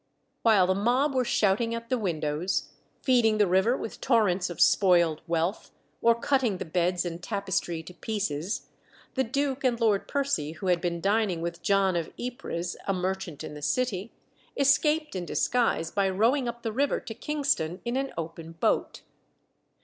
[0.41, 2.69] While the mob were shouting at the windows,
[3.03, 5.69] feeding the river with torrents of spoiled wealth,
[6.01, 8.69] or cutting the beds and tapestry to pieces,
[9.13, 13.43] the duke and Lord Percy, who had been dining with John of Ypres, a merchant
[13.43, 14.11] in the City,
[14.57, 19.03] escaped in disguise by rowing up the river to Kingston in an open boat.